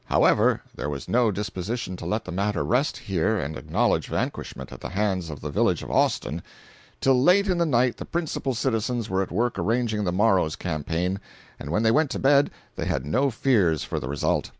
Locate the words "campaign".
10.55-11.19